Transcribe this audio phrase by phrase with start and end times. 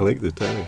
[0.00, 0.66] I like the tie.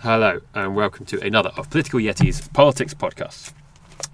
[0.00, 3.54] Hello, and welcome to another of Political Yeti's Politics Podcasts.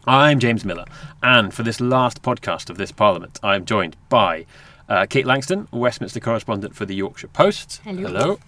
[0.04, 0.84] I'm James Miller,
[1.25, 4.46] and for this last podcast of this Parliament, I'm joined by
[4.88, 7.80] uh, Kate Langston, Westminster correspondent for the Yorkshire Post.
[7.82, 8.38] Hello.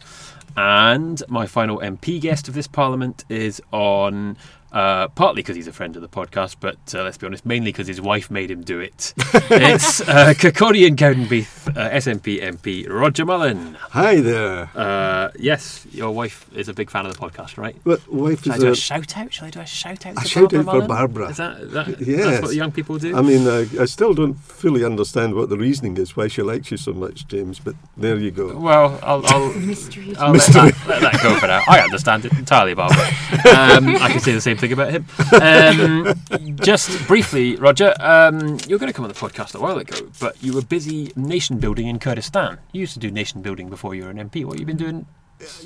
[0.56, 4.36] And my final MP guest of this Parliament is on.
[4.72, 7.70] Uh, partly because he's a friend of the podcast, but uh, let's be honest, mainly
[7.70, 9.12] because his wife made him do it.
[9.18, 13.74] it's uh, Kirkcaldy Cowdenbeath uh, SNP MP Roger Mullin.
[13.90, 14.70] Hi there.
[14.74, 17.76] Uh, yes, your wife is a big fan of the podcast, right?
[17.84, 18.74] What wife Shall I is do a a?
[18.74, 19.30] shout out?
[19.34, 20.24] Shall I do a shout out?
[20.24, 20.88] A shout Barbara out for Mullin?
[20.88, 21.28] Barbara.
[21.28, 23.14] Is that, that that's what the young people do?
[23.14, 26.70] I mean, uh, I still don't fully understand what the reasoning is why she likes
[26.70, 27.58] you so much, James.
[27.60, 28.56] But there you go.
[28.56, 30.16] well, I'll, I'll, Mystery.
[30.16, 31.62] I'll let, that, let that go for now.
[31.68, 33.04] I understand it entirely, Barbara.
[33.32, 35.06] Um, I can say the same thing about him.
[35.40, 39.78] Um, just briefly, Roger, um, you were going to come on the podcast a while
[39.78, 42.58] ago, but you were busy nation building in Kurdistan.
[42.72, 44.44] You used to do nation building before you were an MP.
[44.44, 44.96] What have you been doing?
[45.00, 45.06] In,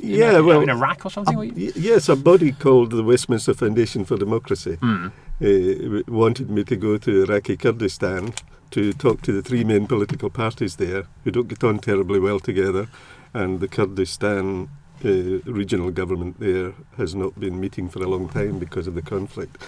[0.03, 1.39] Yeah, uh, well, in Iraq or something?
[1.57, 5.09] You- Yes, a body called the Westminster Foundation for Democracy Hmm.
[5.43, 8.33] uh, wanted me to go to Iraqi Kurdistan
[8.71, 12.41] to talk to the three main political parties there who don't get on terribly well
[12.41, 12.89] together,
[13.37, 14.71] and the Kurdistan
[15.05, 15.09] uh,
[15.45, 19.63] regional government there has not been meeting for a long time because of the conflict.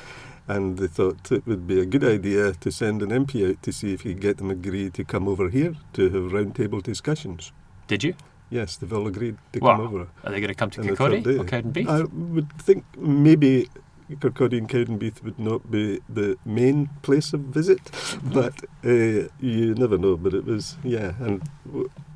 [0.46, 3.70] And they thought it would be a good idea to send an MP out to
[3.70, 7.52] see if he could get them agreed to come over here to have roundtable discussions.
[7.86, 8.14] Did you?
[8.48, 9.76] Yes, they've all agreed to Wow.
[9.76, 10.08] come over.
[10.24, 11.44] Are they going to come to Kirkcaldy or.
[11.44, 11.88] Cowdenbeath?
[11.88, 13.68] I would think maybe
[14.10, 17.90] Kirkcaldy and Cowdenbeath would not be the main place of visit,
[18.24, 18.54] but
[18.86, 20.16] uh, you never know.
[20.16, 21.42] But it was, yeah, and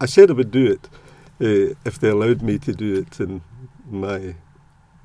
[0.01, 0.89] I said I would do it
[1.43, 3.43] uh, if they allowed me to do it in
[3.91, 4.35] my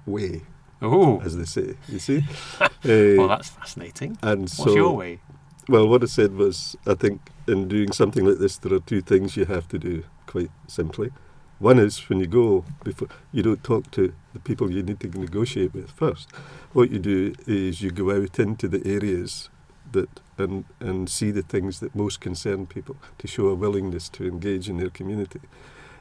[0.05, 0.41] way,
[0.79, 1.75] Oh, as they say.
[1.89, 2.23] You see,
[2.59, 4.17] well, uh, that's fascinating.
[4.21, 5.19] and What's so your way?
[5.67, 9.01] well, what I said was, I think in doing something like this, there are two
[9.01, 11.11] things you have to do quite simply.
[11.59, 15.07] One is when you go, before you don't talk to the people you need to
[15.19, 16.29] negotiate with first.
[16.73, 19.49] What you do is you go out into the areas
[19.91, 24.27] that and and see the things that most concern people to show a willingness to
[24.27, 25.39] engage in their community.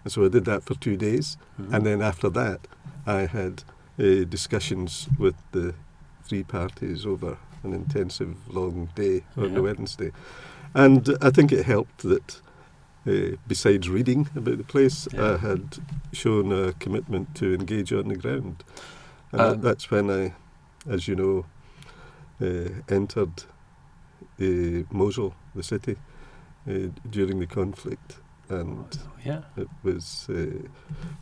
[0.07, 1.73] And so I did that for two days, Mhm.
[1.75, 2.69] and then after that,
[3.07, 3.65] I had
[3.99, 5.75] uh, discussions with the
[6.23, 9.73] three parties over an intensive long day on the Yeah.
[9.73, 10.13] Wednesday.
[10.75, 12.41] And I think it helped that,
[13.05, 15.33] uh, besides reading about the place, Yeah.
[15.33, 15.79] I had
[16.13, 18.63] shown a commitment to engage on the ground.
[19.33, 20.35] And Um, that, that's when I,
[20.89, 21.47] as you know,
[22.41, 23.43] uh, entered
[24.41, 25.97] uh, Mosul, the city,
[26.69, 28.19] uh, during the conflict.
[28.49, 28.87] And
[29.25, 29.41] Yeah.
[29.57, 30.69] it was uh,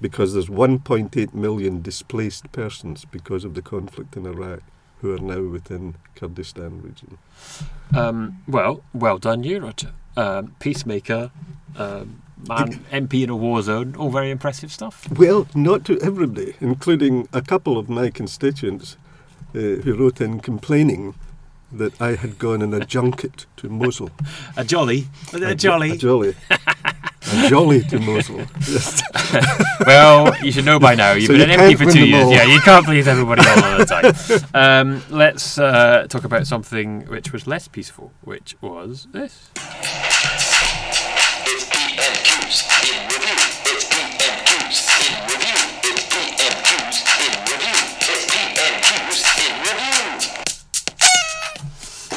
[0.01, 4.61] because there's 1.8 million displaced persons because of the conflict in Iraq
[5.01, 7.19] who are now within Kurdistan region.
[7.95, 9.93] Um, well, well done, you, Roger.
[10.17, 11.31] Um, peacemaker,
[11.77, 15.09] um, man, MP in a war zone, all very impressive stuff.
[15.11, 18.97] Well, not to everybody, including a couple of my constituents
[19.55, 21.15] uh, who wrote in complaining
[21.73, 24.11] that I had gone on a junket to Mosul.
[24.57, 25.91] A jolly, a, jo- jolly.
[25.91, 26.35] A jolly.
[27.33, 28.41] a jolly to Mosul.
[29.87, 31.13] Well, you should know by now.
[31.13, 32.31] You've So been you an MP for two years.
[32.31, 33.85] Yeah, you can't please everybody all the
[34.55, 34.93] time.
[34.93, 39.51] Um, let's uh, talk about something which was less peaceful, which was this.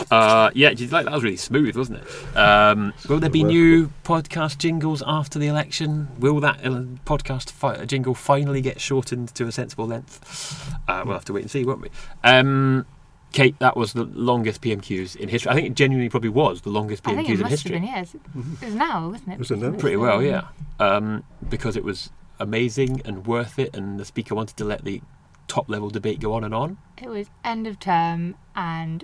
[0.10, 1.14] Uh, yeah, did you like that?
[1.14, 2.38] was really smooth, wasn't it?
[2.38, 6.08] Um, will there be new podcast jingles after the election?
[6.20, 6.70] Will that uh,
[7.06, 10.64] podcast fi- jingle finally get shortened to a sensible length?
[10.88, 11.90] Uh, we'll have to wait and see, won't we?
[12.24, 12.86] Um,
[13.34, 15.52] Kate, that was the longest PMQs in history.
[15.52, 17.72] I think it genuinely probably was the longest I think PMQs it in must history.
[17.74, 18.16] have been, yes.
[18.62, 19.40] It was now, wasn't it?
[19.40, 19.72] Was it now?
[19.72, 20.48] Pretty well, yeah.
[20.80, 25.02] Um, because it was amazing and worth it, and the speaker wanted to let the
[25.50, 26.78] top level debate go on and on.
[27.02, 29.04] It was end of term and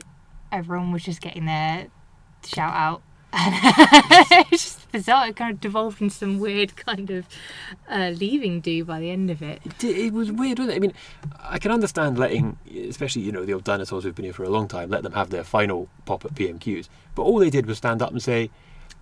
[0.53, 1.87] everyone was just getting their
[2.45, 3.01] shout out.
[3.35, 5.27] it was just bizarre.
[5.27, 7.25] It kind of devolved into some weird kind of
[7.89, 9.59] uh, leaving do by the end of it.
[9.65, 10.77] It, it was weird, wasn't it?
[10.77, 10.93] I mean,
[11.41, 14.49] I can understand letting, especially you know the old dinosaurs who've been here for a
[14.49, 16.89] long time, let them have their final pop at PMQs.
[17.15, 18.51] But all they did was stand up and say,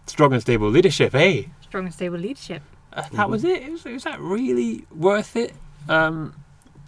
[0.06, 2.62] "Strong and stable leadership." eh?" Strong and stable leadership.
[2.94, 3.64] uh, that was it.
[3.64, 5.54] it was, was that really worth it,
[5.90, 6.36] um,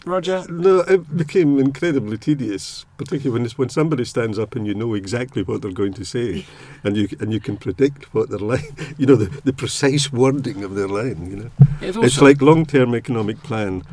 [0.05, 0.45] Roger?
[0.49, 4.93] No, it became incredibly tedious, particularly when it's, when somebody stands up and you know
[4.93, 6.45] exactly what they're going to say,
[6.83, 10.63] and you and you can predict what their line, you know, the, the precise wording
[10.63, 11.29] of their line.
[11.29, 11.51] You know,
[11.81, 13.83] It was it's like long-term economic plan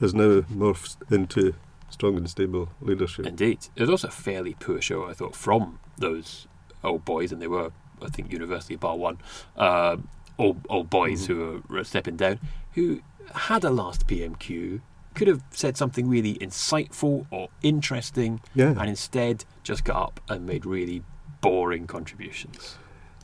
[0.00, 1.54] has now morphed into
[1.90, 3.26] strong and stable leadership.
[3.26, 3.68] Indeed.
[3.76, 6.46] It was also a fairly poor show, I thought, from those
[6.82, 7.72] old boys, and they were,
[8.02, 9.18] I think, University Bar 1,
[9.56, 9.96] uh,
[10.38, 12.40] old, old boys who were stepping down,
[12.72, 13.02] who
[13.34, 14.80] had a last PMQ,
[15.14, 18.70] could have said something really insightful or interesting, Yeah.
[18.78, 21.02] and instead just got up and made really
[21.40, 22.76] boring contributions.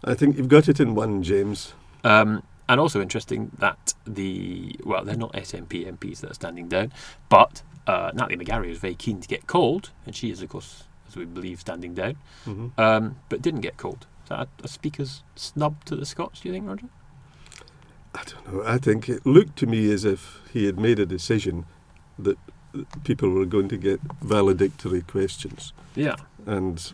[0.04, 1.74] I think you've got it in one, James.
[2.04, 6.92] Um, and also interesting that the well, they're not SNP MPs that are standing down,
[7.28, 10.84] but uh, Natalie McGarry was very keen to get called, and she is, of course,
[11.08, 14.06] as we believe, standing down, hmm um, but didn't get called.
[14.24, 16.40] Is that a, a speaker's snub to the Scots?
[16.40, 16.86] Do you think, Roger?
[18.14, 18.62] I don't know.
[18.66, 21.66] I think it looked to me as if he had made a decision
[22.18, 22.38] that
[23.04, 25.72] people were going to get valedictory questions.
[25.94, 26.16] Yeah.
[26.46, 26.92] And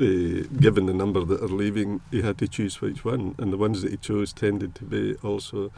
[0.00, 3.34] uh, given the number that are leaving, he had to choose which one.
[3.38, 5.72] And the ones that he chose tended to be also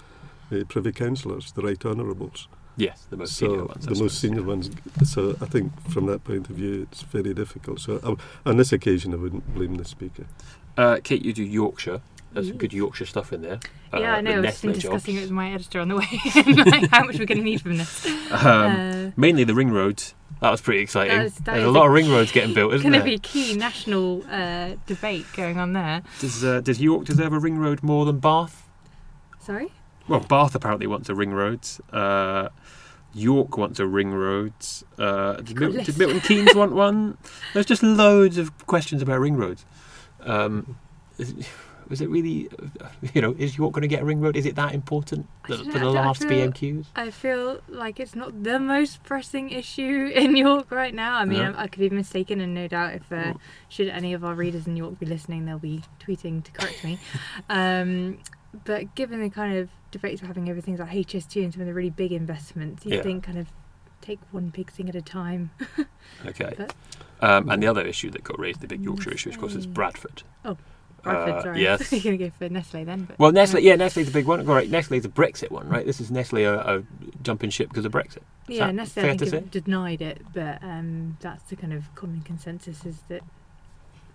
[0.53, 2.49] uh, privy councillors, the right honourables.
[2.77, 3.87] Yes, the most so senior ones.
[3.87, 4.71] The most senior ones.
[5.05, 7.81] So I think from that point of view, it's very difficult.
[7.81, 10.27] So I, on this occasion, I wouldn't blame the speaker.
[10.77, 12.00] Uh, Kate, you do Yorkshire.
[12.32, 13.59] There's some good Yorkshire stuff in there.
[13.93, 14.32] yeah, Uh, I know.
[14.35, 16.06] been Nestle discussing it with my editor on the way
[16.37, 18.06] in, like how much we're going to need from this.
[18.31, 20.15] Um, uh, mainly the ring roads.
[20.41, 21.17] That was pretty exciting.
[21.19, 23.00] That is- that There's a a lot of ring roads getting built, it's isn't going
[23.00, 26.03] to be a key national uh, debate going on there.
[26.21, 28.69] Does, uh, does York deserve a ring road more than Bath?
[29.41, 29.73] Sorry?
[30.09, 31.61] Well, Bath apparently wants a ring road.
[31.93, 32.49] Uh,
[33.12, 34.53] York wants a ring road.
[34.97, 35.99] Uh, did, Milton, did.
[35.99, 37.19] Milton Keynes want one?
[37.55, 39.67] There's just loads of questions about ring roads.
[40.21, 40.77] Um,
[41.90, 42.48] was it really,
[43.14, 44.37] you know, is York going to get a ring road?
[44.37, 46.87] Is it that important for the know, I last feel- PMQs?
[46.96, 51.16] I feel like it's not the most pressing issue in York right now.
[51.19, 51.52] I mean, No.
[51.52, 53.34] I, I could be mistaken, and no doubt if uh,
[53.69, 56.98] should any of our readers in York be listening, they'll be tweeting to correct me.
[57.50, 58.19] um,
[58.64, 61.66] but given the kind of debates we're having over things like HS2 and some of
[61.66, 63.02] the really big investments, you Yeah.
[63.02, 63.48] think kind of
[64.00, 65.50] take one big thing at a time.
[66.25, 66.54] Okay.
[66.56, 66.75] But-
[67.22, 69.66] Um, and the other issue that got raised, the big Yorkshire issue, of course, is.
[69.66, 70.22] Bradford.
[71.02, 71.62] Bradford, Uh, sorry.
[71.62, 71.93] yes.
[71.93, 73.05] You're going to go for Nestle then.
[73.05, 74.41] But, Well, Nestle, yeah, Nestle's a big one.
[74.49, 75.85] All right, Nestle's a Brexit one, right?
[75.87, 76.82] This is Nestle a, a
[77.23, 78.19] jumping ship because of Brexit.
[78.49, 82.85] Is Yeah, Nestle I think denied it, but um, that's the kind of common consensus
[82.85, 83.23] is that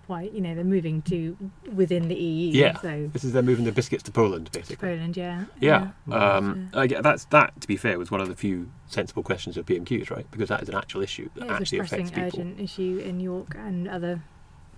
[0.08, 1.36] why you know they're moving to
[1.74, 2.52] within the EU.
[2.56, 2.80] Yeah.
[2.80, 4.76] So This is they're moving the biscuits to Poland, basically.
[4.76, 5.46] Poland, yeah.
[5.60, 6.16] Yeah, Yeah.
[6.36, 7.60] um, I get- that's that.
[7.62, 10.30] To be fair, was one of the few sensible questions of PMQs, right?
[10.30, 12.40] Because that is an actual issue that Yeah, it's actually a pressing, affects people.
[12.42, 14.22] urgent issue in York and other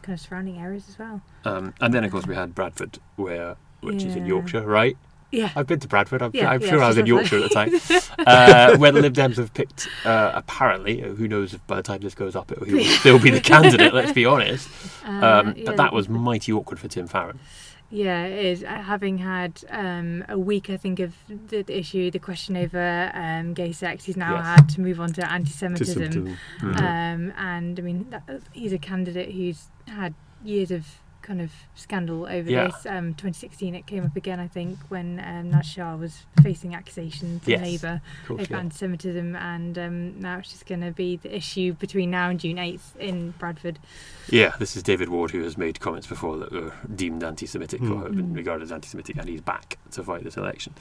[0.07, 1.21] kind of surrounding areas as well.
[1.45, 4.97] Um, and then, of course, we had Bradford, where which is in Yorkshire, right?
[5.31, 5.51] Yeah.
[5.57, 6.21] I've been to Bradford.
[6.21, 8.93] I'm, Yeah, I'm yeah, sure I was in Yorkshire like- at the time, uh, where
[8.93, 9.87] the Lib Dems have picked.
[10.05, 13.19] Uh, apparently, uh, who knows if by the time this goes up, it will still
[13.19, 13.93] be the candidate.
[13.93, 14.69] Let's be honest.
[15.05, 17.39] Uh, Um, yeah, but that was mighty awkward for Tim Farron.
[17.89, 18.63] Yeah, it is.
[18.63, 23.11] Uh, Having had um, a week, I think, of the, the issue, the question over
[23.13, 24.45] um, gay sex, he's now Yes.
[24.45, 26.01] had to move on to anti-Semitism.
[26.03, 26.37] Anti-Semitism.
[26.61, 26.77] Mhm.
[26.81, 30.13] Um, and I mean, that, he's a candidate who's had
[30.43, 30.85] years of
[31.27, 32.67] kind of scandal over Yeah.
[32.67, 32.85] this.
[32.85, 37.51] Um, 2016, it came up again, I think, when um, Naz was facing accusations in
[37.51, 37.61] Yes.
[37.61, 38.57] Labour Of over yeah.
[38.59, 42.55] anti-Semitism, and um, now it's just going to be the issue between now and June
[42.55, 43.77] 8th in Bradford.
[44.29, 47.91] Yeah, this is David Ward who has made comments before that were deemed anti-Semitic Hmm.
[47.91, 48.35] or have been Mm.
[48.37, 50.73] regarded as anti-Semitic, and he's back to fight this election.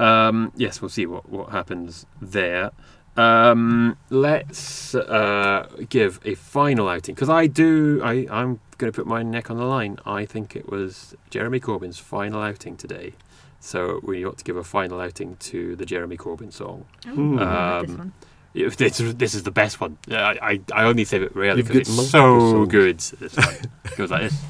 [0.00, 2.72] Um, yes, we'll see what what happens there.
[3.16, 8.00] Um, let's uh, give a final outing because I do.
[8.02, 9.98] I I'm going to put my neck on the line.
[10.04, 13.12] I think it was Jeremy Corbyn's final outing today.
[13.60, 16.84] So we ought to give a final outing to the Jeremy Corbyn song.
[17.06, 17.38] Oh, Hmm.
[17.38, 18.12] I heard this Um, one.
[18.52, 19.96] Yeah, This, this is the best one.
[20.10, 22.68] I, I, I only save it rarely because it's so songs.
[22.70, 22.98] good.
[23.00, 24.42] This one It goes like this.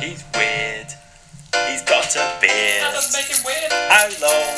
[0.00, 0.86] He's weird.
[1.68, 2.82] He's got a beard.
[3.90, 4.56] How long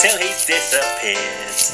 [0.00, 1.65] till he disappears?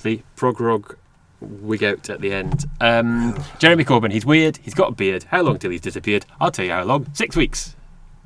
[0.00, 0.96] See, prog rock
[1.42, 2.64] wig out at the end.
[2.80, 4.56] Um, Jeremy Corbyn, he's weird.
[4.62, 5.24] He's got a beard.
[5.24, 6.24] How long till he's disappeared?
[6.40, 7.06] I'll tell you how long.
[7.12, 7.76] Six weeks.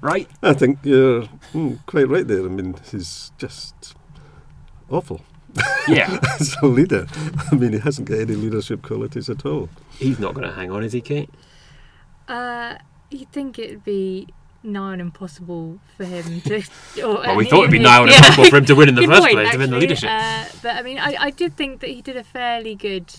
[0.00, 0.28] Right?
[0.40, 2.44] I think you're mm, quite right there.
[2.44, 3.96] I mean, he's just
[4.88, 5.20] awful
[5.88, 6.20] Yeah.
[6.40, 7.08] as a leader.
[7.50, 9.68] I mean, he hasn't got any leadership qualities at all.
[9.98, 11.30] he's not going to hang on, is he, Kate?
[12.28, 12.76] Uh,
[13.10, 14.28] you'd think it'd be
[14.64, 16.62] nigh on impossible for him to.
[17.04, 18.16] Or, Well, we I thought it'd be mean, nigh on yeah.
[18.16, 20.10] impossible for him to win in the Good first point, place, to win the leadership.
[20.10, 23.12] Uh, but I mean, I, I did think that he did a fairly good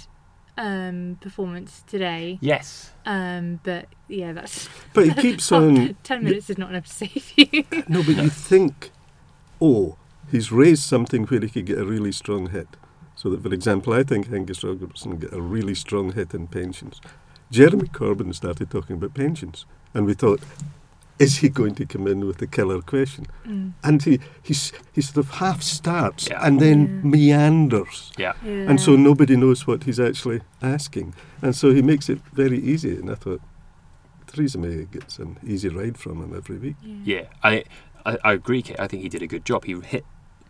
[0.57, 2.39] um, performance today.
[2.41, 2.91] yes.
[3.05, 5.95] Um, but yeah, that's But he keeps on.
[6.03, 7.65] ten minutes is not enough to save you.
[7.87, 8.91] No, but you think,
[9.61, 9.97] oh,
[10.31, 12.67] he's raised something where he could get a really strong hit.
[13.15, 16.99] So that, for example, I think Angus Robertson get a really strong hit in pensions.
[17.51, 20.41] Jeremy Corbyn started talking about pensions, and we thought,
[21.19, 23.25] is he going to come in with the killer question?
[23.47, 23.73] Mm.
[23.83, 26.45] And he he's, he sort of half starts Yeah.
[26.45, 27.09] and then Yeah.
[27.09, 28.11] meanders.
[28.17, 28.33] Yeah.
[28.43, 28.69] Yeah.
[28.69, 31.13] And so nobody knows what he's actually asking.
[31.41, 32.97] And so he makes it very easy.
[32.97, 33.41] And I thought,
[34.27, 36.75] Theresa May gets an easy ride from him every week.
[36.83, 37.63] Yeah, I,
[38.05, 38.61] I, I agree.
[38.61, 38.79] Kate.
[38.79, 39.65] I think he did a good job.
[39.65, 40.03] He hit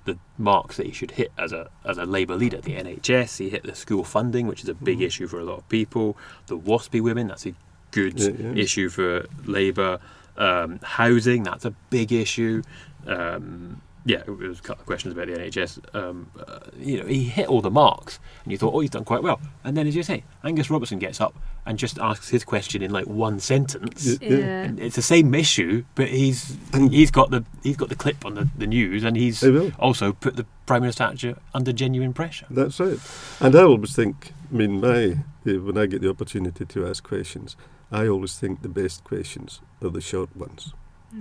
[0.06, 2.62] the marks that he should hit as a as a Labour leader.
[2.62, 5.06] The NHS, he hit the school funding, which is a big Mhm.
[5.08, 6.16] issue for a lot of people.
[6.48, 7.54] The WASPI women, that's a
[7.92, 8.54] good Yeah, yeah.
[8.64, 10.00] issue for Labour.
[10.38, 12.62] Um, housing, that's a big issue.
[13.08, 15.96] Um, yeah, it was a couple of questions about the NHS.
[15.96, 19.04] Um, uh, you know, he hit all the marks, and you thought, oh, he's done
[19.04, 19.42] quite well.
[19.63, 22.92] And then, as you say, Angus Robertson gets up and just asks his question in
[22.92, 24.20] like one sentence.
[24.22, 24.70] Yeah.
[24.77, 28.36] It's the same issue, but he's And- he's got the he's got the clip on
[28.36, 29.44] the, the news, and he's
[29.80, 32.46] also put the prime minister under, under genuine pressure.
[32.51, 33.00] That's right.
[33.39, 37.56] And I always think, I mean, my when I get the opportunity to ask questions,
[37.92, 40.74] I always think the best questions are the short ones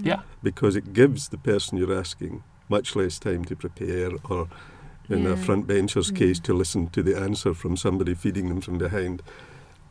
[0.03, 4.49] Yeah, because it gives the person you're asking much less time to prepare or
[5.09, 6.17] in a front bencher's Mm.
[6.17, 9.23] case to listen to the answer from somebody feeding them from behind.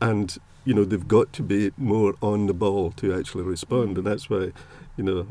[0.00, 3.96] And, you know, they've got to be more on the ball to actually respond.
[3.96, 4.52] And that's why,
[4.96, 5.26] you know,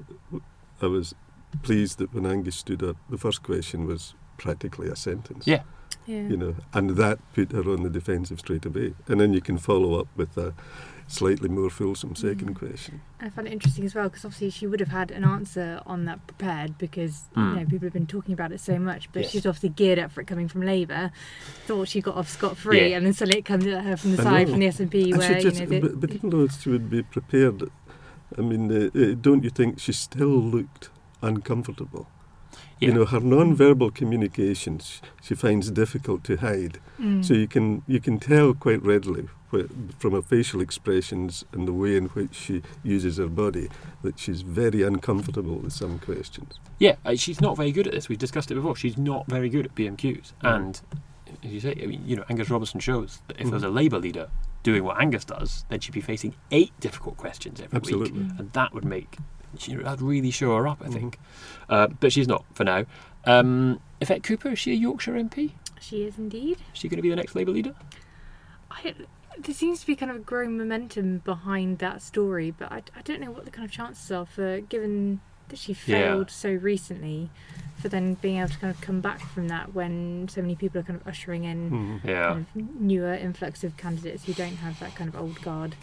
[0.81, 1.13] I was
[1.61, 5.45] pleased that when Angus stood up, the first question was practically a sentence.
[5.45, 5.63] Yeah.
[6.07, 6.27] Yeah.
[6.29, 8.93] You know, and that put her on the defensive straight away.
[9.07, 10.53] And then you can follow up with a
[11.07, 12.55] slightly more fulsome second Mm.
[12.55, 13.01] question.
[13.19, 16.05] I find it interesting as well because obviously she would have had an answer on
[16.05, 17.49] that prepared because Mm.
[17.49, 19.09] you know people have been talking about it so much.
[19.13, 19.31] But Yes.
[19.31, 21.11] she's obviously geared up for it coming from Labour.
[21.67, 22.97] Thought she got off scot free, Yeah.
[22.97, 24.53] and then suddenly it comes at her from the I side know.
[24.53, 25.65] from the SNP And where she you know.
[25.65, 27.63] the- but, but even though she would be prepared,
[28.37, 30.89] I mean, uh, uh, don't you think she still looked
[31.21, 32.07] uncomfortable?
[32.79, 36.79] yeah, You know, her non-verbal communications she finds difficult to hide.
[36.99, 37.23] Mm.
[37.23, 39.42] So you can you can tell quite readily wh-
[39.99, 43.69] from her facial expressions and the way in which she uses her body
[44.03, 46.59] that she's very uncomfortable with some questions.
[46.79, 46.95] yeah.
[47.05, 48.09] uh, She's not very good at this.
[48.09, 48.75] We've discussed it before.
[48.75, 50.33] She's not very good at PMQs.
[50.43, 50.55] Mm.
[50.55, 50.81] and
[51.43, 53.49] as you say, I mean, you know, Angus Robertson shows that if Mhm.
[53.49, 54.29] there was a Labour leader
[54.61, 57.83] doing what Angus does, then she'd be facing eight difficult questions every week.
[57.83, 58.19] Absolutely.
[58.21, 58.39] Mm.
[58.39, 59.17] and that would make
[59.67, 60.93] you know, that'd really show her up, I Mhm.
[60.93, 61.19] think.
[61.69, 62.85] Uh, but she's not for now.
[63.25, 65.53] Um, Yvette Cooper is she a Yorkshire MP?
[65.79, 66.57] She is indeed.
[66.73, 67.75] Is she going to be the next Labour leader?
[68.71, 68.95] I,
[69.39, 73.01] there seems to be kind of a growing momentum behind that story, but I, I
[73.03, 75.77] don't know what the kind of chances are for, given that she Yeah.
[76.13, 77.29] failed so recently,
[77.77, 80.79] for then being able to kind of come back from that when so many people
[80.79, 82.03] are kind of ushering in Mhm.
[82.05, 82.27] Yeah.
[82.33, 85.75] kind of newer influx of candidates who don't have that kind of old guard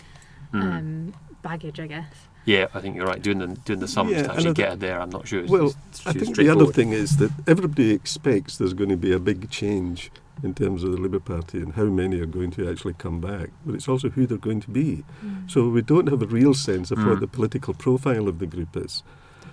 [0.52, 0.62] Mm.
[0.62, 2.26] um, baggage, I guess.
[2.44, 3.20] Yeah, I think you're right.
[3.22, 5.40] Doing the doing the sums Yeah, to actually get thi- her there, I'm not sure.
[5.40, 8.96] It's- Well, it's- I think the other thing is that everybody expects there's going to
[8.96, 10.10] be a big change
[10.42, 13.50] in terms of the Labour Party and how many are going to actually come back,
[13.66, 15.04] but it's also who they're going to be.
[15.46, 17.08] So we don't have a real sense of Mm.
[17.10, 19.02] what the political profile of the group is.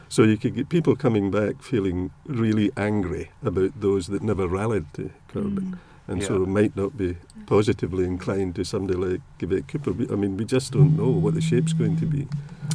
[0.08, 4.86] So you could get people coming back feeling really angry about those that never rallied
[4.94, 5.78] to Corbyn, Mm.
[6.08, 6.28] And Yeah.
[6.28, 9.92] so might not be positively inclined to somebody like Yvette Cooper.
[10.12, 12.28] I mean, we just don't know what the shape's going to be.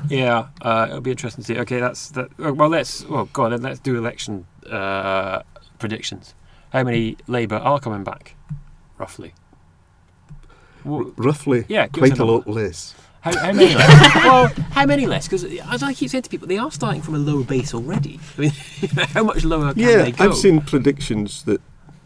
[0.08, 1.60] Yeah, uh, it'll be interesting to see.
[1.60, 2.28] Okay, that's that.
[2.44, 3.50] uh, Well, let's well, go on.
[3.50, 5.42] then Let's do election uh,
[5.78, 6.34] predictions.
[6.72, 8.34] How many Labour are coming back,
[8.98, 9.34] roughly?
[10.84, 12.32] Well, Roughly, yeah, quite a number.
[12.32, 12.94] lot less.
[13.20, 14.14] How, how many less?
[14.24, 15.28] well, how many less?
[15.28, 16.58] Because as I keep saying to people, they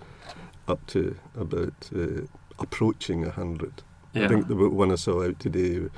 [0.67, 2.21] up to about uh,
[2.59, 3.83] approaching 100.
[4.13, 4.25] Yeah.
[4.25, 5.89] I think the one I saw out today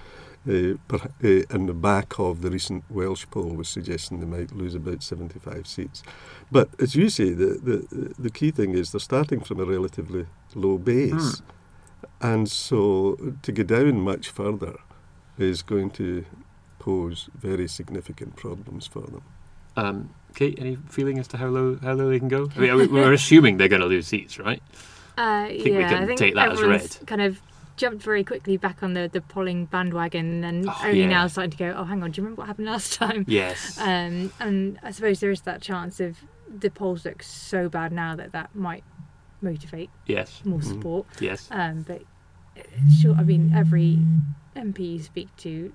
[0.48, 4.52] uh, per, uh, in the back of the recent Welsh poll was suggesting they might
[4.52, 6.04] lose about 75 seats.
[6.52, 10.28] But as you say, the, the, the key thing is they're starting from a relatively
[10.54, 11.42] low base.
[12.22, 14.78] And so to go down much further
[15.38, 16.26] is going to
[16.88, 19.22] pose very significant problems for them.
[19.78, 22.50] Um, Kate, any feeling as to how low how low they can go?
[22.56, 24.62] I mean, we- we're assuming they're going to lose seats, right?
[25.18, 26.98] Uh, think we yeah, can I think take that as read.
[27.08, 27.40] kind of
[27.78, 31.08] jumped very quickly back on the, the polling bandwagon and Oh, only yeah.
[31.08, 33.24] now starting to go, oh, hang on, do you remember what happened last time?
[33.28, 33.80] Yes.
[33.80, 36.18] Um, and I suppose there is that chance of
[36.63, 38.84] the polls look so bad now that that might
[39.42, 40.42] motivate yes.
[40.46, 40.63] more Mhm.
[40.72, 41.06] support.
[41.20, 41.48] Yes.
[41.52, 42.02] Um, but
[42.58, 42.62] uh,
[43.02, 44.00] sure, I mean, every
[44.56, 45.74] MP you speak to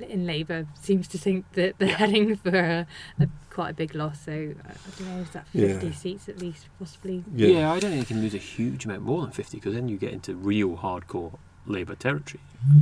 [0.00, 2.86] in Labour seems to think that they're heading for a,
[3.20, 4.20] a quite a big loss.
[4.24, 4.52] So I, I
[4.98, 5.92] don't know, is that 50 Yeah.
[5.92, 7.24] seats at least, possibly?
[7.34, 7.70] Yeah.
[7.72, 9.96] I don't think you can lose a huge amount more than 50 because then you
[9.96, 12.40] get into real hardcore Labour territory.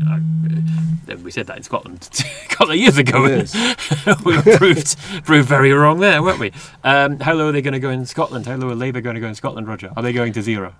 [0.09, 2.09] I mean, I, then we said that in Scotland
[2.45, 3.25] a couple of years ago.
[3.25, 3.43] and
[4.25, 6.53] we proved proved very wrong there, weren't we?
[6.85, 8.47] Um, how low are they going to go in Scotland?
[8.47, 9.93] How low are Labour going to go in Scotland, Roger?
[9.97, 10.75] Are they going to zero?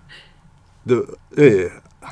[0.85, 1.01] The
[1.37, 2.07] uh,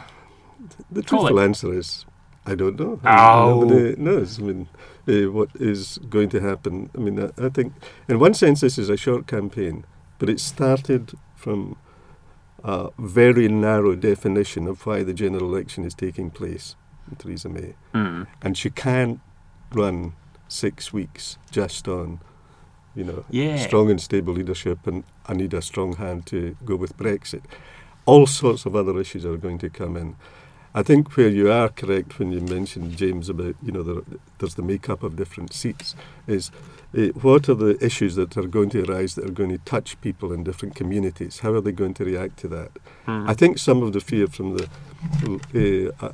[0.91, 2.05] the truthful answer is
[2.45, 2.99] I don't know.
[3.05, 3.63] Oh.
[3.63, 4.39] Nobody knows.
[4.39, 4.67] I mean,
[5.07, 6.89] uh, what is going to happen?
[6.95, 7.73] I mean, I, I think
[8.07, 9.85] in one sense this is a short campaign,
[10.19, 11.77] but it started from
[12.63, 16.75] a very narrow definition of why the general election is taking place.
[17.19, 18.25] Theresa May, Mm.
[18.41, 19.19] and she can't
[19.71, 20.13] run
[20.47, 22.19] six weeks just on,
[22.95, 23.57] you know, Yeah.
[23.57, 27.41] strong and stable leadership, and I need a strong hand to go with Brexit.
[28.07, 30.15] All sorts of other issues are going to come in.
[30.75, 34.03] I think where you are correct when you mentioned James about you know there,
[34.39, 35.95] there's the makeup of different seats
[36.27, 36.51] is
[36.97, 39.99] uh, what are the issues that are going to arise that are going to touch
[40.01, 41.39] people in different communities?
[41.39, 42.71] How are they going to react to that?
[43.07, 43.29] Mm.
[43.29, 44.69] I think some of the fear from the,
[46.01, 46.11] uh, uh,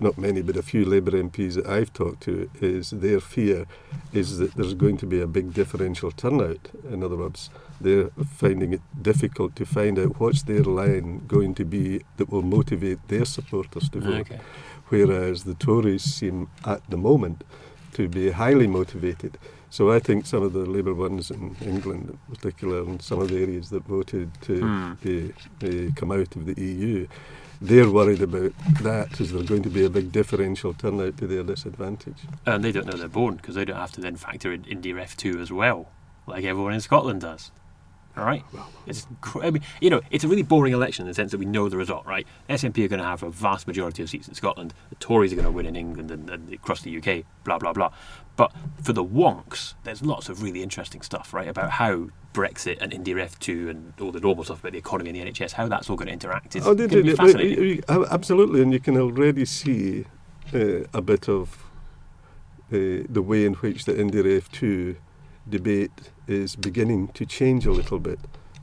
[0.00, 3.66] not many, but a few Labour MPs that I've talked to, is their fear
[4.12, 6.70] is that there's going to be a big differential turnout.
[6.90, 11.64] In other words, they're finding it difficult to find out what's their line going to
[11.64, 14.20] be that will motivate their supporters to vote.
[14.20, 14.40] Okay.
[14.88, 17.44] Whereas the Tories seem at the moment
[17.92, 19.38] to be highly motivated.
[19.72, 23.28] So I think some of the Labour ones in England, in particular, and some of
[23.28, 24.92] the areas that voted to Hmm.
[25.06, 27.06] uh, uh, come out of the EU,
[27.60, 28.52] they're worried about
[28.82, 29.20] that.
[29.20, 32.18] Is there going to be a big differential turnout to their disadvantage?
[32.46, 35.40] And they don't know they're born because they don't have to then factor in IndyRef2
[35.40, 35.88] as well,
[36.26, 37.50] like everyone in Scotland does.
[38.16, 38.44] All right?
[38.86, 41.38] It's, cr- I mean, you know, it's a really boring election in the sense that
[41.38, 42.26] we know the result, right?
[42.48, 44.74] SNP are going to have a vast majority of seats in Scotland.
[44.90, 47.72] The Tories are going to win in England and, and across the UK, blah, blah,
[47.72, 47.90] blah.
[48.36, 48.52] But
[48.82, 53.70] for the wonks, there's lots of really interesting stuff, right, about how Brexit and IndyRef2
[53.70, 56.08] and all the normal stuff about the economy and the NHS, how that's all going
[56.08, 57.82] to interact is Oh, going to be fascinating.
[57.88, 60.04] absolutely, and you can already see
[60.52, 61.64] uh, a bit of
[62.72, 64.96] uh, the way in which the IndyRef2
[65.48, 65.90] debate
[66.26, 68.18] is beginning to change a little bit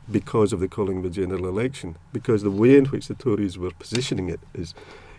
[0.10, 1.98] because of the calling of a general election.
[2.13, 4.74] Because the way in which the Tories were positioning it is,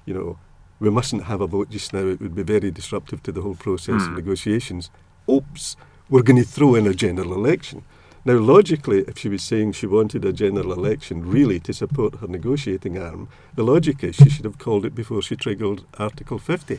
[0.06, 0.38] you know,
[0.80, 3.56] we mustn't have a vote just now, it would be very disruptive to the whole
[3.56, 4.14] process of Hmm.
[4.16, 4.90] negotiations.
[5.28, 5.76] Oops,
[6.08, 7.82] we're going to throw in a general election.
[8.24, 12.26] Now, logically, if she was saying she wanted a general election really to support her
[12.28, 16.78] negotiating arm, the logic is she should have called it before she triggered Article 50.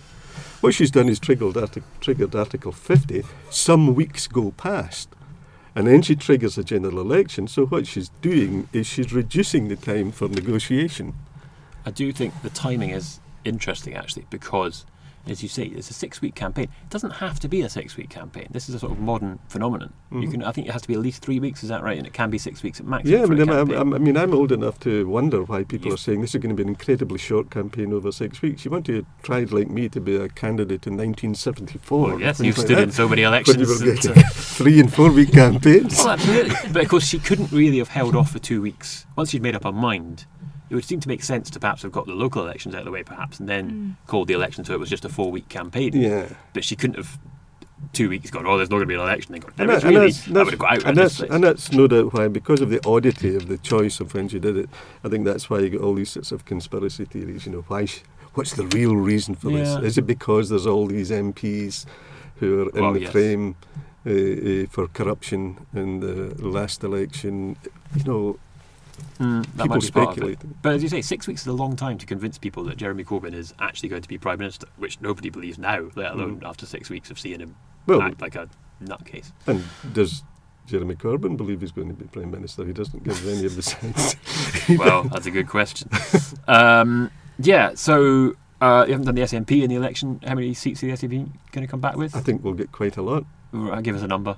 [0.61, 1.55] What she's done is triggered,
[2.01, 3.23] triggered Article 50.
[3.49, 5.09] Some weeks go past,
[5.75, 7.47] and then she triggers a general election.
[7.47, 11.13] So what she's doing is she's reducing the time for negotiation.
[11.85, 14.85] I do think the timing is interesting actually because,
[15.29, 16.65] as you say, it's a six-week campaign.
[16.83, 18.47] It doesn't have to be a six-week campaign.
[18.51, 19.93] This is a sort of modern phenomenon.
[20.11, 20.31] You Mhm.
[20.31, 21.63] can, I think, it has to be at least three weeks.
[21.63, 21.97] Is that right?
[21.97, 23.13] And it can be six weeks at maximum.
[23.19, 23.71] Yeah, I mean, I'm.
[23.71, 26.41] I'm, I mean, I'm old enough to wonder why people You- are saying this is
[26.41, 28.65] going to be an incredibly short campaign over six weeks.
[28.65, 32.07] You want to try, like me, to be a candidate in 1974.
[32.09, 33.81] Well, yes, you've like stood that, in so many elections.
[33.81, 33.95] you were
[34.33, 35.97] three and four week campaigns.
[35.99, 36.55] Well, absolutely.
[36.73, 39.05] but of course, she couldn't really have held off for two weeks.
[39.15, 40.25] Once she'd made up her mind,
[40.69, 42.86] it would seem to make sense to perhaps have got the local elections out of
[42.86, 45.91] the way, perhaps, and then called the election so it was just a four-week campaign.
[45.93, 46.27] yeah.
[46.53, 47.17] But she couldn't have
[47.93, 48.45] two weeks gone.
[48.45, 49.32] Oh, there's not going to be an election.
[49.32, 49.53] Then gone.
[49.58, 50.95] And, "No, it's that- and really, that's, I that's- would have got out and, in
[50.95, 51.32] this that's, place.
[51.32, 54.38] and that's no doubt why, because of the oddity of the choice of when she
[54.39, 54.69] did it,
[55.03, 57.45] I think that's why you get all these sorts of conspiracy theories.
[57.45, 57.86] You know, why?
[57.86, 58.03] Sh-
[58.36, 59.63] what's the real reason for Yeah.
[59.79, 59.84] this?
[59.84, 61.86] Is it because there's all these MPs
[62.36, 63.12] who are in Well, the yes.
[63.12, 63.55] frame
[64.05, 67.55] uh, uh, for corruption in the last election?
[67.95, 68.39] You know,
[69.19, 70.39] Mm, people might be part speculate.
[70.62, 73.03] But as you say, six weeks is a long time to convince people that Jeremy
[73.03, 76.65] Corbyn is actually going to be Prime Minister, which nobody believes now, let alone after
[76.65, 77.55] six weeks of seeing him
[77.88, 77.97] Mm.
[77.97, 78.47] Well, act like a
[78.83, 79.31] nutcase.
[79.47, 80.21] and does
[80.67, 82.63] Jeremy Corbyn believe he's going to be prime minister?
[82.65, 84.15] He doesn't give any of the signs.
[84.77, 85.89] well, that's a good question.
[86.47, 87.09] Um,
[87.39, 90.19] yeah, so uh, you haven't done the SNP in the election.
[90.27, 92.15] How many seats are the SNP going to come back with?
[92.15, 93.25] I think we'll get quite a lot.
[93.53, 94.38] Uh, Give us a number.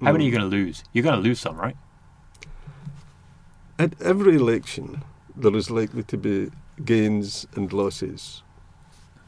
[0.00, 0.38] How many are you Mm.
[0.38, 0.84] going to lose?
[0.92, 1.76] You're going to lose some, right?
[3.78, 5.02] At every election,
[5.36, 6.50] there is likely to be
[6.84, 8.42] gains and losses,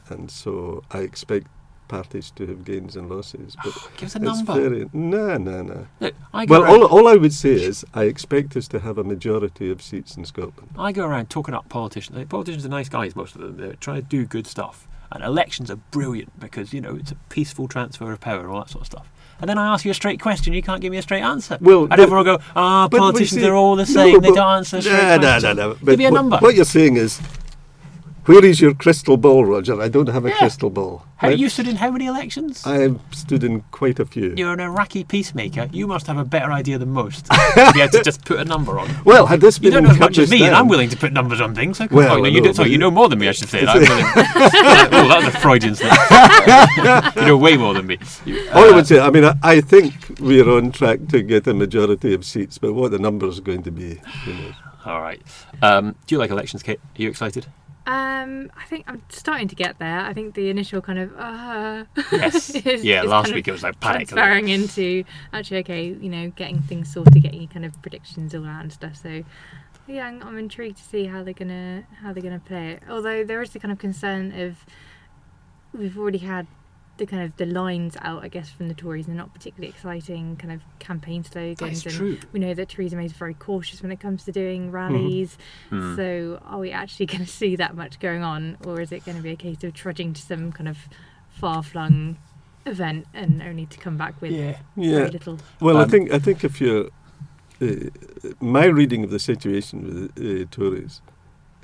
[0.09, 1.47] and so I expect
[1.89, 3.57] parties to have gains and losses.
[3.63, 4.53] But Give us a it's number.
[4.55, 5.87] very no, no, no.
[6.01, 8.81] Look, I go, Well, around, all, all I would say is I expect us to
[8.81, 10.71] have a majority of seats in Scotland.
[10.79, 12.27] I go around talking up politicians.
[12.29, 13.57] Politicians are nice guys, most of them.
[13.59, 14.88] They're trying to do good stuff.
[15.11, 18.59] And elections are brilliant because, you know, it's a peaceful transfer of power and all
[18.61, 19.09] that sort of stuff.
[19.41, 21.57] And then I ask you a straight question, you can't give me a straight answer.
[21.61, 24.29] Well, and everyone will go, ah, we politicians see- are all the no, same, they
[24.29, 25.57] but- don't answer straight no, no, question.
[25.57, 25.75] no, no.
[25.75, 26.39] Give But me a number.
[26.39, 27.21] What you're saying is,
[28.29, 29.81] Where is your crystal ball, Roger?
[29.81, 30.37] I don't have a Yeah.
[30.37, 31.07] crystal ball.
[31.17, 31.39] How, Right?
[31.39, 32.63] you stood in how many elections?
[32.67, 34.35] I've stood in quite a few.
[34.37, 35.71] You're an Iraqi peacemaker.
[35.73, 38.45] You must have a better idea than most to be able to just put a
[38.45, 38.89] number on.
[39.07, 40.97] Well, had this You been don't know as much as me, and I'm willing to
[40.99, 41.79] put numbers on things.
[41.79, 43.49] So Well, oh, no, you, know, do, sorry, you know more than me, I should
[43.49, 43.65] say.
[43.67, 44.05] I'm willing.
[44.15, 45.91] oh, that's a Freudian slip.
[47.17, 47.97] you know way more than me.
[48.27, 51.23] You- All I uh, would say, I mean, I, I think we're on track to
[51.23, 54.53] get a majority of seats, but what the numbers are going to be, who knows?
[54.85, 55.23] all right.
[55.63, 56.79] Um, do you like elections, Kate?
[56.99, 57.47] Are you excited?
[57.89, 60.01] Um, I think I'm starting to get there.
[60.01, 62.51] I think the initial kind of uh, Yes.
[62.55, 64.09] is- yeah, is last week it was like panic.
[64.09, 68.61] transferring into actually okay, you know, getting things sorted, getting kind of predictions all out
[68.63, 68.95] and stuff.
[68.97, 69.25] So
[69.87, 72.83] yeah, I'm, I'm intrigued to see how they're gonna how they're gonna play it.
[72.91, 74.67] Although there is the kind of concern of
[75.73, 76.47] we've already had
[76.99, 79.07] the kind of the lines out, I guess, from the Tories.
[79.07, 81.59] They're not particularly exciting kind of campaign slogans.
[81.59, 82.19] That's and true.
[82.33, 85.39] we know that Theresa May is very cautious when it comes to doing rallies.
[85.71, 85.97] Hmm.
[85.97, 89.17] So are we actually going to see that much going on, or is it going
[89.17, 90.77] to be a case of trudging to some kind of
[91.31, 92.19] far-flung
[92.67, 94.59] event and only to come back with Yeah.
[94.77, 95.07] Yeah.
[95.07, 95.39] little?
[95.61, 96.91] Well, I Um, think I think if you're
[97.61, 97.91] uh,
[98.41, 101.01] my reading of the situation with the uh, Tories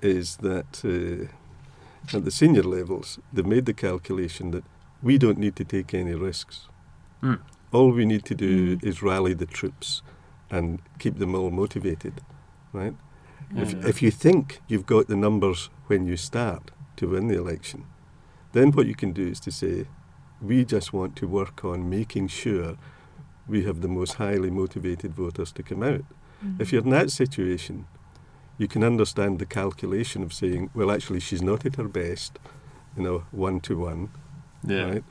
[0.03, 4.65] is that uh, at the senior levels they've made the calculation that
[5.05, 6.69] we don't need to take any risks.
[7.23, 7.39] Mm.
[7.73, 8.85] All we need to do Mm.
[8.85, 10.03] is rally the troops
[10.51, 12.15] and keep them all motivated,
[12.73, 12.95] right?
[13.57, 17.85] If, if you think you've got the numbers when you start to win the election,
[18.53, 19.87] then what you can do is to say,
[20.41, 22.77] we just want to work on making sure
[23.47, 26.05] we have the most highly motivated voters to come out.
[26.59, 27.87] If you're in that situation,
[28.59, 32.39] you can understand the calculation of saying, well, actually, she's not at her best
[32.97, 34.11] in a one to one,
[34.67, 34.85] Yeah.
[34.85, 35.05] right?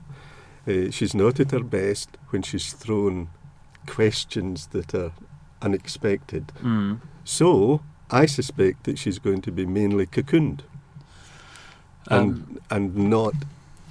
[0.67, 3.29] Uh, she's not at her best when she's thrown
[3.85, 5.11] questions that are
[5.61, 6.51] unexpected.
[6.61, 6.99] Mm.
[7.23, 10.61] So I suspect that she's going to be mainly cocooned
[12.09, 13.33] and Um, and not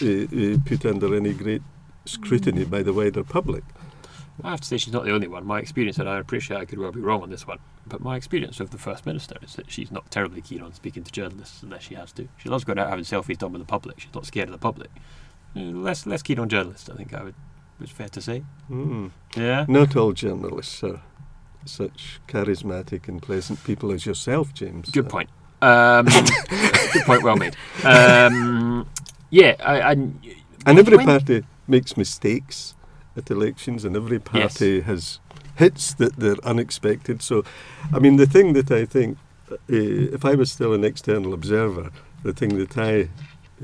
[0.03, 1.63] uh, uh, put under any great
[2.05, 3.65] scrutiny by the wider public.
[4.43, 5.47] I have to say she's not the only one.
[5.47, 8.17] My experience, and I appreciate I could well be wrong on this one, but my
[8.17, 11.63] experience of the First Minister is that she's not terribly keen on speaking to journalists
[11.63, 12.29] unless she has to.
[12.39, 14.01] She loves going out having selfies done with the public.
[14.01, 14.91] She's not scared of the public.
[15.55, 17.35] Less less keen on journalists, I think I would.
[17.81, 18.45] It's fair to say.
[18.71, 19.11] Mm.
[19.37, 19.65] Yeah.
[19.69, 21.01] Not all journalists are
[21.65, 24.91] such charismatic and pleasant people as yourself, James.
[24.91, 25.31] Good Uh, point.
[25.61, 26.07] Um,
[26.93, 27.23] good point.
[27.23, 27.57] Well made.
[27.85, 28.87] Um,
[29.31, 32.75] yeah, I, I, And every when- party makes mistakes
[33.17, 35.21] at elections, and every party has
[35.57, 37.21] hits that they're unexpected.
[37.23, 37.45] So,
[37.93, 39.19] I mean, the thing that I think,
[39.51, 41.91] uh, if I was still an external observer,
[42.23, 43.09] the thing that I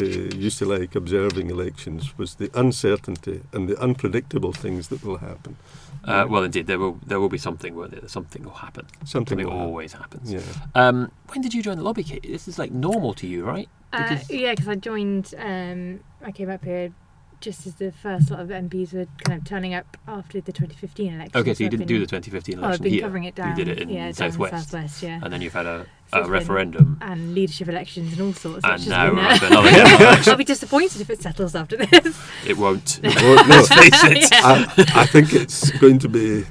[0.01, 0.05] uh,
[0.37, 5.57] used to like observing elections was the uncertainty and the unpredictable things that will happen.
[6.05, 8.09] Uh, well, indeed, there will there will be something, won't there?
[8.09, 8.87] Something will happen.
[9.05, 9.67] Something Something will happen.
[9.67, 10.33] always happens.
[10.33, 10.41] Yeah.
[10.75, 12.23] Um, when did you join the lobby, Kate?
[12.23, 13.69] This is like normal to you, right?
[13.93, 15.35] Uh, yeah, because I joined.
[15.39, 16.93] Um, I came up here
[17.41, 21.15] just as the first lot of MPs were kind of turning up after the 2015
[21.15, 21.37] election.
[21.41, 23.03] Okay, so you I've didn't been- do the 2015 Oh, election I've been here.
[23.03, 23.57] covering it down.
[23.57, 24.53] You did it in yeah, Southwest.
[24.55, 25.21] in Southwest, yeah.
[25.23, 26.99] and then you've had a, So a referendum.
[27.03, 28.64] and leadership elections and all sorts.
[28.64, 30.31] And It's just now been, we're uh, on to another general election.
[30.33, 32.18] I'll be disappointed if it settles after this.
[32.47, 33.01] It won't.
[33.18, 34.33] Well, no, Face it.
[34.33, 36.44] I, I think it's going to be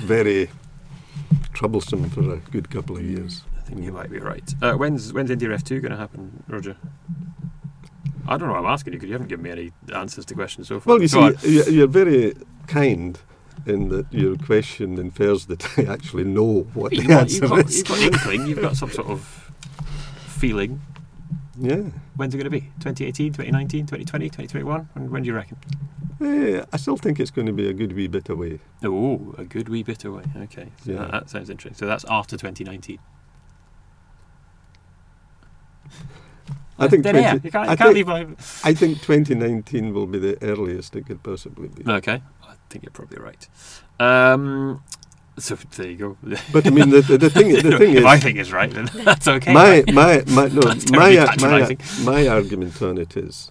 [0.00, 0.50] very
[1.52, 3.42] troublesome for a good couple of years.
[3.56, 4.54] I think you might be right.
[4.62, 6.76] Uh, when's when's IndyRef2 going to happen, Roger?
[8.28, 8.54] I don't know.
[8.56, 10.94] I'm asking you because you haven't given me any answers to questions so far.
[10.94, 12.34] Well, you Go see, you- you're very
[12.66, 13.18] kind
[13.66, 17.48] in that your question infers that I actually know what you've the got, you've, answer
[17.48, 17.76] got, is.
[17.78, 18.46] you've got inkling.
[18.46, 19.20] You've got some sort of
[20.26, 20.80] feeling.
[21.58, 21.82] Yeah.
[22.16, 22.60] When's it going to be?
[22.80, 24.88] 2018, 2019, 2020, 2021?
[24.92, 25.56] When, when do you reckon?
[26.20, 28.60] Eh, I still think it's going to be a good wee bit away.
[28.84, 30.24] Oh, a good wee bit away.
[30.36, 30.98] Okay, so Yeah.
[30.98, 31.78] that, that sounds interesting.
[31.78, 32.98] So that's after 2019.
[36.78, 37.18] I think, 20.
[37.18, 38.38] You can't, you I, can't think.
[38.64, 41.90] I think 2019 will be the earliest it could possibly be.
[41.90, 42.22] Okay,
[42.70, 43.48] think you're probably right.
[44.00, 44.82] Um,
[45.38, 46.16] so there you go.
[46.52, 48.70] But I mean, the, the, the thing, the thing if is, I think it's right,
[48.70, 49.52] then that's okay.
[49.52, 49.92] my, right?
[49.92, 53.50] my, my, no, my, my, my argument on it is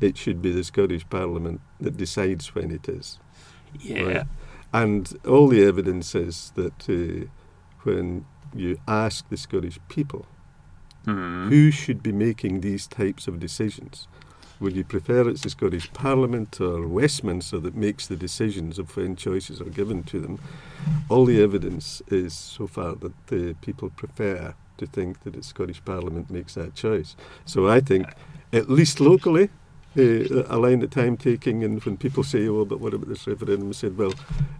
[0.00, 3.18] it should be the Scottish Parliament that decides when it is.
[3.80, 4.02] yeah.
[4.02, 4.26] right.
[4.72, 7.26] And all the evidence is that uh,
[7.84, 10.26] when you ask the Scottish people
[11.06, 11.48] Hmm.
[11.50, 14.08] who should be making these types of decisions,
[14.60, 19.16] would you prefer it's the Scottish Parliament or Westminster that makes the decisions of when
[19.16, 20.38] choices are given to them?
[21.08, 25.84] All the evidence is so far that the people prefer to think that the Scottish
[25.84, 27.16] Parliament makes that choice.
[27.44, 28.06] So I think,
[28.52, 29.50] at least locally,
[29.96, 33.26] uh, a line at time taking, and when people say, "Oh, but what about this
[33.26, 34.12] referendum?" I said, "Well,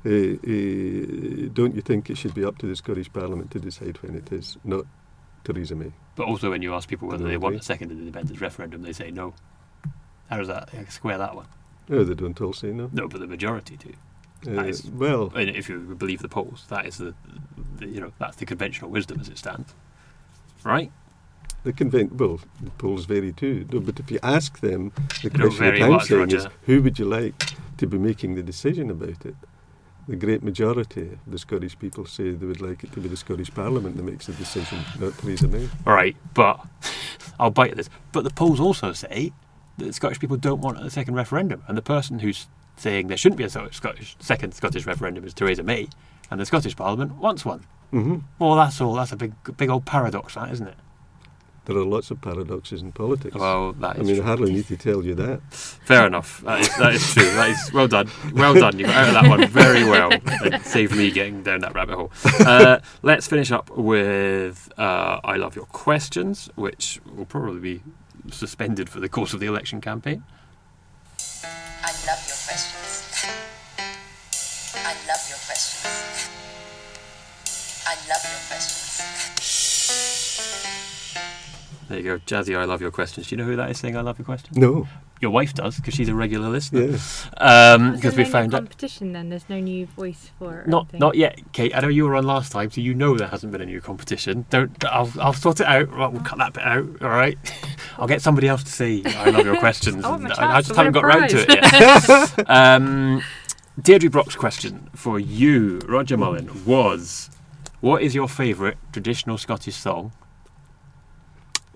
[0.05, 3.99] uh, uh, don't you think it should be up to the Scottish Parliament to decide
[4.03, 4.87] when it is, not
[5.45, 5.93] Theresa May.
[6.17, 9.11] But also, when you ask people whether they want a second independence referendum, they say
[9.11, 9.35] no.
[10.31, 11.47] How does that square that one?
[11.89, 12.91] No, they don't all say no.
[12.93, 13.93] No, but the majority do.
[14.59, 17.15] Uh, is- well, if you believe the polls, that is the,
[17.79, 19.75] the you know that's the conventional wisdom as it stands,
[20.65, 20.91] right?
[21.65, 22.13] the convent.
[22.15, 23.67] Well, the polls vary too.
[23.73, 26.81] No, but if you ask them, the They question that I'm much, saying is, who
[26.83, 27.35] would you like
[27.79, 29.35] to be making the decision about it?
[30.07, 33.17] The great majority of the Scottish people say they would like it to be the
[33.17, 35.69] Scottish Parliament that makes the decision, not Theresa May.
[35.85, 36.61] All right, but
[37.41, 37.91] I'll bite at this.
[38.13, 39.33] But the polls also say
[39.79, 43.39] that Scottish people don't want a second referendum, and the person who's saying there shouldn't
[43.39, 45.89] be a Scottish, second Scottish referendum is Theresa May,
[46.31, 47.65] and the Scottish Parliament wants one.
[47.91, 48.95] hmm Well, that's all.
[48.95, 50.77] That's a big, big old paradox, that isn't it?
[51.67, 53.35] There are lots of paradoxes in politics.
[53.35, 54.25] Well, that I is mean, I true.
[54.25, 55.41] hardly need to tell you that.
[55.51, 56.41] Fair enough.
[56.43, 57.25] That is, that is true.
[57.25, 58.09] That is well done.
[58.35, 58.79] Well done.
[58.79, 60.11] You got out of that one very well.
[60.13, 62.13] It saved me getting down that rabbit hole.
[62.39, 67.83] Uh, let's finish up with uh, I love your questions, which will probably be
[68.33, 70.25] suspended for the course of the election campaign.
[81.89, 82.57] There you go, Jazzy.
[82.57, 83.29] I love your questions.
[83.29, 84.57] Do you know who that is saying I love your questions?
[84.59, 84.89] No,
[85.21, 86.87] Your wife does because she's a regular listener.
[86.87, 87.29] yes.
[87.37, 88.59] Um, because there we no found out.
[88.63, 89.29] competition then.
[89.29, 90.61] There's no new voice for.
[90.63, 91.01] it Not anything?
[91.01, 91.77] not yet, Kate.
[91.77, 93.81] I know you were on last time, so you know there hasn't been a new
[93.81, 94.47] competition.
[94.51, 94.85] Don't.
[94.85, 95.89] I'll, I'll sort it out.
[95.93, 96.87] Right, we'll cut that bit out.
[97.03, 97.39] All right.
[97.99, 100.05] I'll get somebody else to say I love your questions.
[100.05, 102.51] I my and chance I, I just haven't got round to it yet.
[102.51, 103.23] um,
[103.81, 107.31] Deirdre Brock's question for you, Roger Mullin, was:
[107.81, 110.13] What is your favourite traditional Scottish song?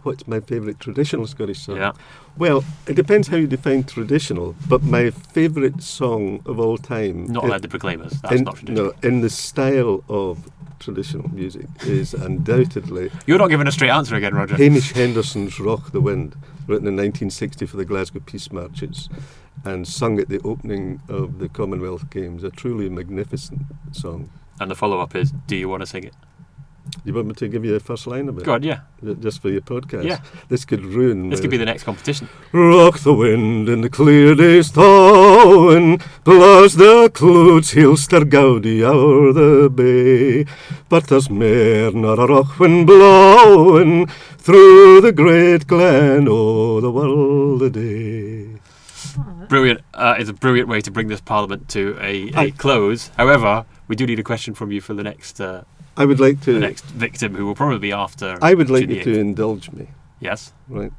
[0.03, 1.77] What's my favourite traditional Scottish song?
[1.77, 1.93] Yeah.
[2.37, 7.27] Well, it depends how you define traditional, but my favourite song of all time.
[7.27, 8.13] Not i- allowed the Proclaimers.
[8.23, 8.87] That's in, not traditional.
[8.87, 14.15] No, in the style of traditional music is undoubtedly You're not giving a straight answer
[14.15, 14.57] again, Roger.
[14.57, 16.35] Hamish Henderson's Rock the Wind,
[16.67, 19.11] written in 1960 for the Glasgow Peace Marches
[19.63, 22.43] and sung at the opening of the Commonwealth Games.
[22.43, 23.61] A truly magnificent
[23.93, 24.31] song.
[24.59, 26.15] And the follow-up is: Do you want to sing it?
[27.05, 28.45] You want me to give you the first line of it?
[28.45, 28.81] Go on, yeah.
[29.21, 30.05] Just for your podcast?
[30.05, 30.21] Yeah.
[30.49, 32.29] This could ruin This could be the next competition.
[32.53, 39.71] Rock the wind in the clear day's thawing, blaws the clouds hilster gaudy o'er the
[39.71, 40.45] bay.
[40.88, 44.07] But there's mair nor a rock wind blowing
[44.38, 48.61] through the great glen o' the world a day.
[49.49, 49.81] Brilliant.
[49.95, 53.11] Uh, it's a brilliant way to bring this parliament to a, a I- close.
[53.16, 55.62] However, we do need a question from you for the next uh,
[56.01, 56.55] I would like to.
[56.55, 58.39] the next victim, who will probably be after.
[58.41, 60.53] I would like you to indulge me, Yes.
[60.69, 60.93] right?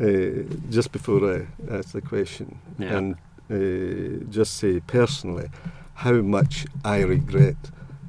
[0.00, 1.46] Uh, just before I
[1.78, 2.96] ask the question, Yeah.
[2.96, 3.14] and
[3.50, 5.48] uh, just say personally
[5.94, 7.56] how much I regret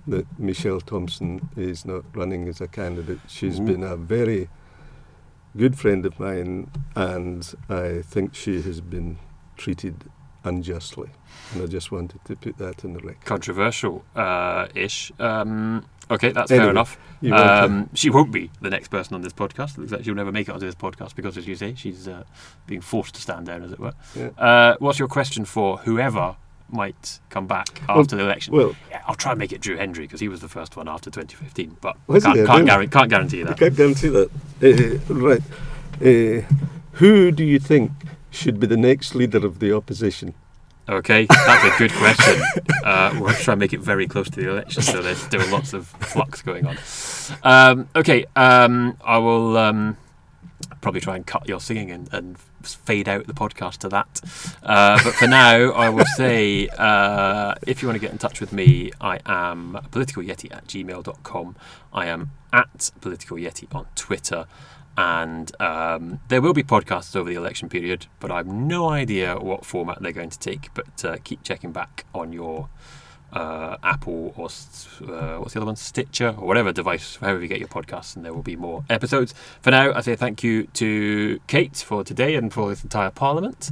[0.08, 3.20] that Michelle Thomson is not running as a candidate.
[3.28, 3.64] She's Ooh.
[3.66, 4.50] been a very
[5.56, 9.18] good friend of mine, and I think she has been
[9.56, 9.96] treated
[10.44, 11.10] unjustly.
[11.54, 13.26] And I just wanted to put that in the record.
[13.26, 15.12] Controversial uh, ish.
[15.20, 16.98] Um, okay, that's fair enough.
[17.22, 19.78] you want to- Um, she won't be the next person on this podcast.
[19.78, 22.24] Looks like she'll never make it onto this podcast because, as you say, she's uh,
[22.68, 23.94] being forced to stand down, as it were.
[24.16, 24.30] Yeah.
[24.38, 26.36] Uh, what's your question for whoever
[26.72, 28.54] might come back after the election?
[28.56, 30.88] Well, Yeah, I'll try and make it Drew Hendry because he was the first one
[30.88, 32.20] after 2015, but he?
[32.22, 33.58] can't, I can't, guarantee, can't guarantee I that.
[33.58, 34.30] can't guarantee that.
[35.10, 35.42] Uh, right.
[36.02, 36.46] Uh,
[36.94, 37.92] who do you think
[38.32, 40.34] should be the next leader of the opposition?
[40.90, 42.42] Okay, that's a good question.
[42.84, 45.74] Uh, we'll try and make it very close to the election, so there's still lots
[45.74, 46.78] of flux going on.
[47.44, 49.98] Um, okay, um, I will um,
[50.82, 54.22] probably try and cut your singing and, and fade out the podcast to that.
[54.64, 58.40] Uh, but for now, I will say uh, if you want to get in touch
[58.40, 61.56] with me, I am politicalyeti at gmail.com.
[61.94, 64.46] I am at politicalyeti on Twitter.
[64.98, 69.64] And um, there will be podcasts over the election period, but I've no idea what
[69.64, 70.74] format they're going to take.
[70.74, 72.68] But uh, keep checking back on your
[73.34, 77.60] uh, Apple or uh, what's the other one, Stitcher or whatever device, however you get
[77.60, 79.34] your podcasts, and there will be more episodes.
[79.62, 83.72] For now, I say thank you to Kate for today and for this entire Parliament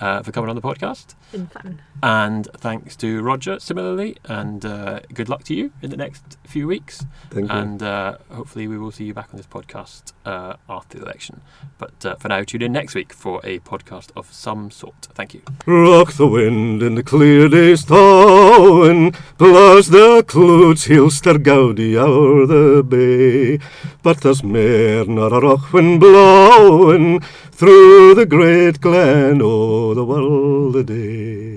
[0.00, 1.80] uh, for coming on the podcast, Been fun.
[2.02, 6.66] and thanks to Roger similarly, and uh, good luck to you in the next few
[6.66, 7.04] weeks.
[7.30, 7.56] Thank you.
[7.56, 11.40] And uh, hopefully, we will see you back on this podcast uh, after the election.
[11.78, 15.08] But uh, for now, tune in next week for a podcast of some sort.
[15.14, 15.42] Thank you.
[15.66, 22.82] Rock the wind in the clear day's thawing, blaws the clouds hilster gaudy o'er the
[22.82, 23.58] bay.
[24.02, 30.74] But there's mair nor a rock wind blowing through the great glen o' the world
[30.76, 31.49] a day.